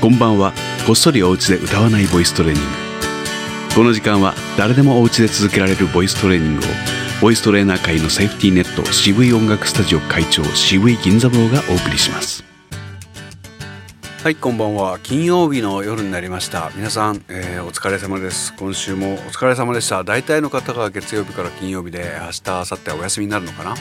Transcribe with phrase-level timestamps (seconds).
[0.00, 0.52] こんばんは。
[0.86, 2.68] こっそりお家で歌わないボイストレーニング。
[3.74, 6.68] この時間は誰でもお家で続けられるボイストレーニングを
[7.20, 12.44] ボイストレーナー界のセーフティーネット渋い音楽スタジオ会長渋い銀座坊がお送りします。
[14.22, 15.00] はいこんばんは。
[15.00, 16.70] 金曜日の夜になりました。
[16.76, 18.54] 皆さん、えー、お疲れ様です。
[18.54, 20.04] 今週もお疲れ様でした。
[20.04, 23.74] 大体の方が月曜日から金曜日で明日明後日はお休みになるのかな？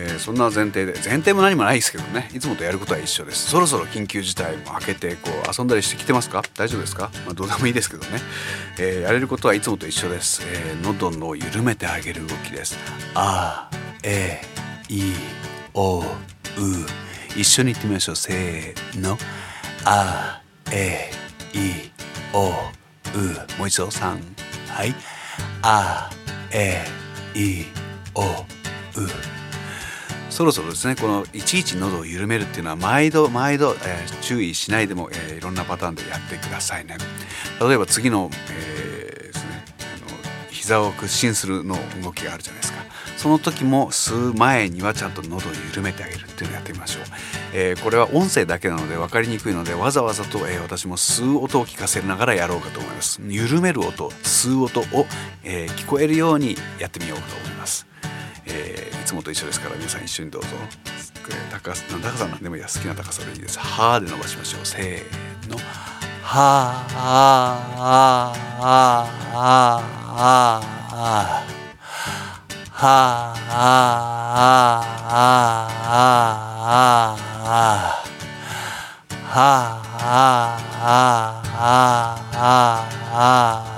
[0.00, 2.30] えー、そんな前提で前提も何もないですけどね。
[2.32, 3.50] いつもとやることは一緒です。
[3.50, 6.42] そろそろ緊急事態も明けてこう遊んだりしてきてますか？
[6.54, 8.20] 大丈夫ですか、まあ、どうでもいいですけどね、
[8.78, 12.78] えー、やれることはいつもと一緒です、えー、喉の緩めてあげる動きです。
[13.14, 13.68] あ
[14.04, 14.40] え
[14.88, 15.02] い
[15.74, 16.04] おう。
[17.36, 18.16] 一緒に言ってみましょう。
[18.16, 19.18] せーの。
[19.84, 21.10] あえ
[21.52, 21.90] い
[22.32, 22.52] おう。
[23.58, 23.86] もう一度。
[23.88, 24.18] 3
[24.68, 24.94] はい。
[25.62, 26.10] あ
[26.52, 26.84] え
[27.34, 27.64] い
[28.14, 28.24] おう。
[30.30, 36.96] そろそろですねこのいちいち喉を緩めるっていうのは毎度毎度、えー、注意しないでも、えー、いろんなパターンでやってくださいね。
[37.60, 39.64] 例えば次の、えー、ですね
[40.06, 40.16] あの
[40.50, 42.78] 膝を屈伸するの動きがあるじゃないですか。
[43.16, 47.02] その時も吸う前にはちゃんと喉を緩めてあげるっていうのをやってみましょう、
[47.52, 53.20] えー、これは音声だけなので分かりにくいのでわざわざと、えー、私も吸う音を聞かせながらやろうかと思います。
[53.26, 55.06] 緩める音吸う音を、
[55.42, 57.88] えー、聞こえるようにやってみようと思います。
[58.46, 60.48] えー、つもと一緒ですから皆さん一緒にどうぞ。
[61.50, 64.66] 高さ高さなんでもいいや好きな高さでいいです「は」で伸ばしましょう。
[64.66, 65.56] せーの
[66.22, 70.64] 「はああああああ
[72.72, 73.64] はああ
[74.58, 75.48] あああ
[79.24, 80.18] はあ
[80.80, 80.98] あ
[83.12, 83.24] あ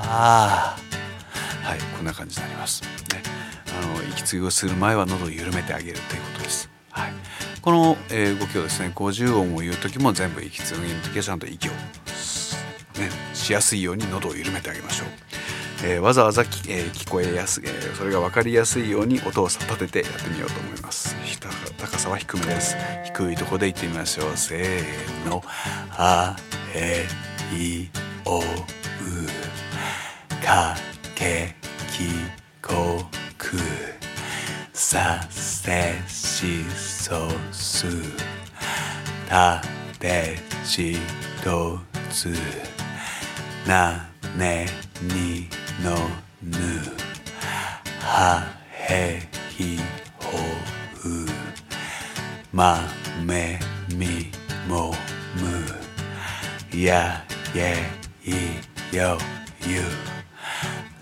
[0.07, 2.89] あはいこんな感じになりますね
[3.60, 6.71] あの息継ぎをする前は喉を緩めてあげるということです。
[6.91, 7.13] はい、
[7.63, 11.79] この、え、動きをですね50音を言う時も全部息継ぎの時はちゃんと息を、ね、
[13.33, 15.09] しやすいように喉を緩めてあげましょう。
[15.83, 21.17] えー、わざわざ、えー、聞こえやすい、えー、それが分かりやすいように音を立ててやってみようと思います。
[21.79, 22.77] 高さは低めです。
[23.05, 24.37] 低いとこで言ってみましょう。
[24.37, 25.43] せーの。
[25.93, 26.37] あ
[26.75, 27.07] え
[27.57, 27.89] い
[28.25, 28.43] おう
[30.45, 30.77] か
[31.15, 31.55] け
[31.91, 32.09] き
[32.63, 33.03] こ
[33.51, 33.59] く
[34.73, 37.87] させしそす。
[39.29, 39.61] た
[39.99, 40.97] べし
[41.45, 41.81] ど
[42.13, 42.33] つ。
[43.67, 44.67] なね
[45.03, 45.49] に
[45.83, 45.97] の
[46.43, 46.59] ぬ。
[48.01, 49.79] はへひ
[50.21, 50.39] ほ
[51.05, 51.27] う。
[52.53, 52.79] ま
[53.25, 53.59] め
[53.97, 54.31] み
[54.69, 54.95] も
[56.73, 56.85] む。
[56.85, 57.75] や ye
[58.25, 58.61] i
[58.93, 59.19] yo
[59.67, 59.83] you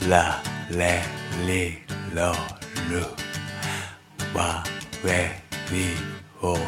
[0.08, 1.02] la le
[1.46, 2.32] li ロ
[2.90, 3.00] ル
[4.36, 4.64] わ
[5.04, 5.30] べ
[5.70, 5.84] り
[6.40, 6.60] おう、うん、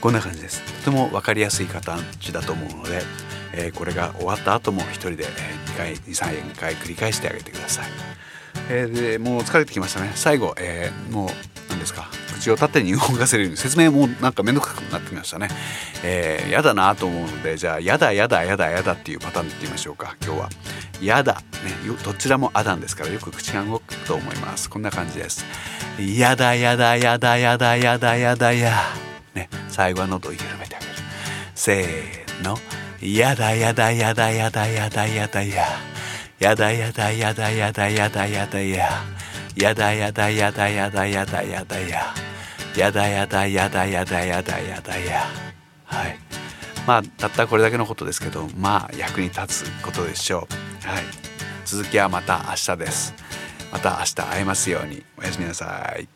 [0.00, 0.62] こんな感じです。
[0.84, 3.02] とても分かりやすい形だと思うので、
[3.52, 7.86] えー、これが終わった後も一人で2回23回繰り返してあげてください、
[8.70, 10.12] えー、でもう疲れてきましたね。
[10.14, 11.28] 最後、えー、もう
[11.70, 12.08] 何ですか？
[12.44, 15.48] 口を縦に動かせるように説明もなんか面倒くさくなってきましたね。
[16.04, 20.48] えー、やだなと思うのでじゃあやだやだやだやだっていうパターンでいってみましょうか今日は。
[21.00, 21.40] やだ、ね、
[22.04, 24.68] どちらもアダンですからよく口が動くと思います。
[24.68, 25.44] こんな感じです。
[25.98, 28.72] やだやだやだやだやだやだや。
[29.34, 30.92] ね、最後は喉を緩めてあげる。
[31.54, 32.58] せーの。
[33.00, 35.66] やだやだやだやだやだやだや。
[36.38, 38.88] やだやだやだやだやだやだや。
[39.56, 42.33] やだやだやだやだやだやだや。
[42.76, 45.24] やだやだやだやだやだやだや
[45.84, 46.18] はい
[46.86, 50.48] まあたったこれだけのことですけどまあ役に立つことでしょ
[50.84, 51.02] うはい
[51.64, 53.14] 続きはまた明日です
[53.72, 56.08] また明日会えますようにおやすみなさい